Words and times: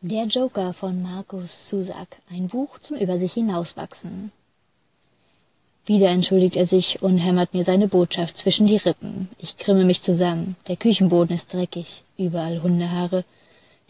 Der 0.00 0.26
Joker 0.26 0.72
von 0.74 1.02
Markus 1.02 1.66
Zusak. 1.66 2.06
Ein 2.30 2.46
Buch 2.46 2.78
zum 2.78 2.96
Über 2.98 3.18
sich 3.18 3.32
hinauswachsen. 3.32 4.30
Wieder 5.86 6.10
entschuldigt 6.10 6.54
er 6.54 6.66
sich 6.66 7.02
und 7.02 7.18
hämmert 7.18 7.52
mir 7.52 7.64
seine 7.64 7.88
Botschaft 7.88 8.36
zwischen 8.36 8.68
die 8.68 8.76
Rippen. 8.76 9.28
Ich 9.38 9.56
krimme 9.58 9.84
mich 9.84 10.00
zusammen. 10.00 10.54
Der 10.68 10.76
Küchenboden 10.76 11.34
ist 11.34 11.52
dreckig. 11.52 12.04
Überall 12.16 12.62
Hundehaare. 12.62 13.24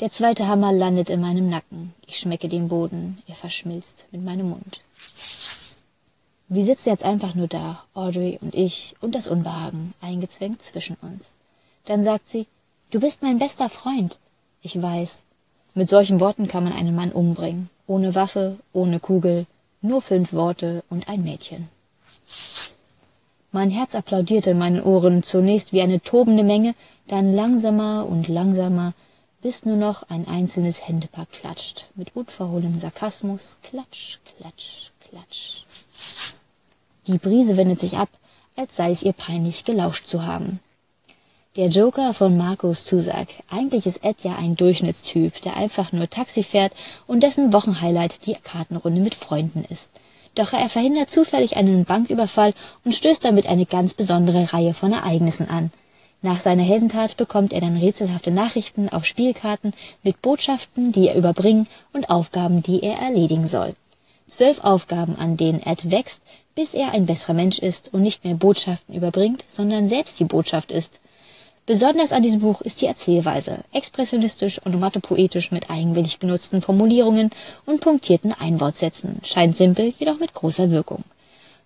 Der 0.00 0.10
zweite 0.10 0.46
Hammer 0.46 0.72
landet 0.72 1.10
in 1.10 1.20
meinem 1.20 1.50
Nacken. 1.50 1.92
Ich 2.06 2.18
schmecke 2.18 2.48
den 2.48 2.68
Boden. 2.68 3.18
Er 3.26 3.34
verschmilzt 3.34 4.06
mit 4.10 4.24
meinem 4.24 4.48
Mund. 4.48 4.80
Wir 6.48 6.64
sitzen 6.64 6.88
jetzt 6.88 7.04
einfach 7.04 7.34
nur 7.34 7.48
da, 7.48 7.84
Audrey 7.92 8.38
und 8.40 8.54
ich 8.54 8.96
und 9.02 9.14
das 9.14 9.26
Unbehagen, 9.26 9.92
eingezwängt 10.00 10.62
zwischen 10.62 10.96
uns. 11.02 11.32
Dann 11.84 12.02
sagt 12.02 12.30
sie, 12.30 12.46
du 12.92 12.98
bist 12.98 13.20
mein 13.20 13.38
bester 13.38 13.68
Freund. 13.68 14.16
Ich 14.62 14.80
weiß. 14.80 15.24
Mit 15.74 15.88
solchen 15.88 16.20
Worten 16.20 16.48
kann 16.48 16.64
man 16.64 16.72
einen 16.72 16.94
Mann 16.94 17.12
umbringen. 17.12 17.70
Ohne 17.86 18.14
Waffe, 18.14 18.58
ohne 18.72 19.00
Kugel, 19.00 19.46
nur 19.80 20.02
fünf 20.02 20.32
Worte 20.32 20.82
und 20.90 21.08
ein 21.08 21.22
Mädchen. 21.22 21.68
Mein 23.52 23.70
Herz 23.70 23.94
applaudierte 23.94 24.50
in 24.50 24.58
meinen 24.58 24.82
Ohren, 24.82 25.22
zunächst 25.22 25.72
wie 25.72 25.80
eine 25.80 26.02
tobende 26.02 26.42
Menge, 26.42 26.74
dann 27.06 27.32
langsamer 27.32 28.06
und 28.06 28.28
langsamer, 28.28 28.92
bis 29.40 29.64
nur 29.64 29.76
noch 29.76 30.02
ein 30.10 30.26
einzelnes 30.28 30.86
Händepaar 30.86 31.26
klatscht, 31.32 31.86
mit 31.94 32.14
unverhohlenem 32.14 32.78
Sarkasmus, 32.78 33.58
klatsch, 33.62 34.18
klatsch, 34.36 34.90
klatsch. 35.08 35.62
Die 37.06 37.18
Brise 37.18 37.56
wendet 37.56 37.78
sich 37.78 37.96
ab, 37.96 38.10
als 38.56 38.76
sei 38.76 38.90
es 38.90 39.02
ihr 39.02 39.14
peinlich, 39.14 39.64
gelauscht 39.64 40.06
zu 40.06 40.26
haben. 40.26 40.60
Der 41.58 41.70
Joker 41.70 42.14
von 42.14 42.36
Markus 42.36 42.84
Zusak. 42.84 43.26
Eigentlich 43.50 43.84
ist 43.84 44.04
Ed 44.04 44.18
ja 44.22 44.36
ein 44.36 44.54
Durchschnittstyp, 44.54 45.42
der 45.42 45.56
einfach 45.56 45.90
nur 45.90 46.08
Taxi 46.08 46.44
fährt 46.44 46.72
und 47.08 47.24
dessen 47.24 47.52
Wochenhighlight 47.52 48.26
die 48.26 48.34
Kartenrunde 48.34 49.00
mit 49.00 49.16
Freunden 49.16 49.64
ist. 49.68 49.90
Doch 50.36 50.52
er 50.52 50.68
verhindert 50.68 51.10
zufällig 51.10 51.56
einen 51.56 51.84
Banküberfall 51.84 52.54
und 52.84 52.94
stößt 52.94 53.24
damit 53.24 53.48
eine 53.48 53.66
ganz 53.66 53.92
besondere 53.92 54.52
Reihe 54.52 54.72
von 54.72 54.92
Ereignissen 54.92 55.50
an. 55.50 55.72
Nach 56.22 56.40
seiner 56.40 56.62
Heldentat 56.62 57.16
bekommt 57.16 57.52
er 57.52 57.60
dann 57.60 57.76
rätselhafte 57.76 58.30
Nachrichten 58.30 58.88
auf 58.88 59.04
Spielkarten 59.04 59.74
mit 60.04 60.22
Botschaften, 60.22 60.92
die 60.92 61.08
er 61.08 61.16
überbringen 61.16 61.66
und 61.92 62.08
Aufgaben, 62.08 62.62
die 62.62 62.84
er 62.84 63.00
erledigen 63.00 63.48
soll. 63.48 63.74
Zwölf 64.28 64.62
Aufgaben, 64.62 65.16
an 65.16 65.36
denen 65.36 65.66
Ed 65.66 65.90
wächst, 65.90 66.20
bis 66.54 66.74
er 66.74 66.92
ein 66.92 67.06
besserer 67.06 67.34
Mensch 67.34 67.58
ist 67.58 67.92
und 67.92 68.02
nicht 68.02 68.24
mehr 68.24 68.34
Botschaften 68.34 68.94
überbringt, 68.94 69.44
sondern 69.48 69.88
selbst 69.88 70.20
die 70.20 70.24
Botschaft 70.24 70.70
ist. 70.70 71.00
Besonders 71.68 72.12
an 72.12 72.22
diesem 72.22 72.40
Buch 72.40 72.62
ist 72.62 72.80
die 72.80 72.86
Erzählweise, 72.86 73.58
expressionistisch 73.72 74.58
und 74.58 74.68
onomatopoetisch 74.72 75.50
mit 75.50 75.68
eigenwillig 75.68 76.18
genutzten 76.18 76.62
Formulierungen 76.62 77.28
und 77.66 77.82
punktierten 77.82 78.32
Einwortsätzen, 78.32 79.20
scheint 79.22 79.54
simpel, 79.54 79.92
jedoch 79.98 80.18
mit 80.18 80.32
großer 80.32 80.70
Wirkung. 80.70 81.04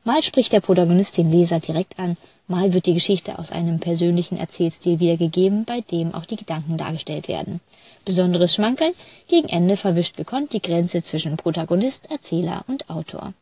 Mal 0.02 0.20
spricht 0.24 0.52
der 0.52 0.58
Protagonist 0.58 1.18
den 1.18 1.30
Leser 1.30 1.60
direkt 1.60 2.00
an, 2.00 2.16
mal 2.48 2.72
wird 2.72 2.86
die 2.86 2.94
Geschichte 2.94 3.38
aus 3.38 3.52
einem 3.52 3.78
persönlichen 3.78 4.38
Erzählstil 4.38 4.98
wiedergegeben, 4.98 5.64
bei 5.64 5.82
dem 5.82 6.16
auch 6.16 6.24
die 6.24 6.34
Gedanken 6.34 6.78
dargestellt 6.78 7.28
werden. 7.28 7.60
Besonderes 8.04 8.56
Schmankerl, 8.56 8.92
gegen 9.28 9.48
Ende 9.50 9.76
verwischt 9.76 10.16
gekonnt 10.16 10.52
die 10.52 10.62
Grenze 10.62 11.04
zwischen 11.04 11.36
Protagonist, 11.36 12.10
Erzähler 12.10 12.64
und 12.66 12.90
Autor. 12.90 13.34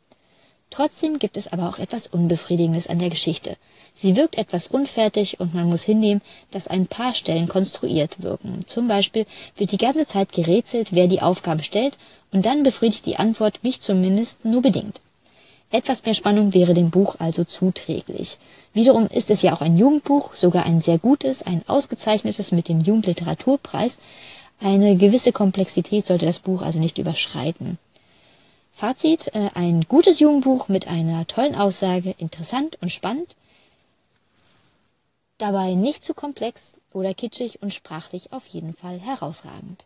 Trotzdem 0.71 1.19
gibt 1.19 1.37
es 1.37 1.53
aber 1.53 1.69
auch 1.69 1.79
etwas 1.79 2.07
Unbefriedigendes 2.07 2.87
an 2.87 2.99
der 2.99 3.11
Geschichte. 3.11 3.57
Sie 3.95 4.17
wirkt 4.17 4.39
etwas 4.39 4.69
unfertig 4.69 5.41
und 5.41 5.53
man 5.53 5.69
muss 5.69 5.83
hinnehmen, 5.83 6.23
dass 6.53 6.69
ein 6.69 6.87
paar 6.87 7.15
Stellen 7.15 7.49
konstruiert 7.49 8.23
wirken. 8.23 8.61
Zum 8.67 8.89
Beispiel 8.89 9.27
wird 9.57 9.73
die 9.73 9.79
ganze 9.79 10.07
Zeit 10.07 10.33
gerätselt, 10.33 10.93
wer 10.93 11.09
die 11.09 11.23
Aufgaben 11.23 11.62
stellt, 11.62 11.99
und 12.33 12.47
dann 12.47 12.62
befriedigt 12.62 13.05
die 13.07 13.17
Antwort 13.17 13.62
mich 13.62 13.81
zumindest 13.81 14.45
nur 14.45 14.62
bedingt. 14.62 15.01
Etwas 15.73 16.05
mehr 16.05 16.15
Spannung 16.15 16.55
wäre 16.55 16.75
dem 16.75 16.91
Buch 16.91 17.17
also 17.19 17.44
zuträglich. 17.44 18.39
Wiederum 18.73 19.06
ist 19.09 19.31
es 19.31 19.43
ja 19.43 19.53
auch 19.53 19.61
ein 19.61 19.77
Jugendbuch, 19.77 20.34
sogar 20.34 20.65
ein 20.67 20.81
sehr 20.81 20.99
gutes, 20.99 21.43
ein 21.43 21.62
ausgezeichnetes 21.67 22.53
mit 22.53 22.69
dem 22.69 22.81
Jugendliteraturpreis. 22.81 23.99
Eine 24.61 24.97
gewisse 24.97 25.33
Komplexität 25.33 26.06
sollte 26.06 26.27
das 26.27 26.39
Buch 26.39 26.62
also 26.62 26.78
nicht 26.78 26.99
überschreiten. 26.99 27.78
Fazit, 28.81 29.35
äh, 29.35 29.51
ein 29.57 29.83
gutes 29.83 30.21
Jugendbuch 30.21 30.69
mit 30.69 30.89
einer 30.89 31.27
tollen 31.27 31.55
Aussage, 31.55 32.15
interessant 32.17 32.79
und 32.81 32.91
spannend, 32.91 33.37
dabei 35.37 35.75
nicht 35.75 36.03
zu 36.03 36.15
komplex 36.15 36.79
oder 36.95 37.13
kitschig 37.13 37.61
und 37.61 37.75
sprachlich 37.75 38.33
auf 38.33 38.47
jeden 38.47 38.73
Fall 38.73 38.99
herausragend. 38.99 39.85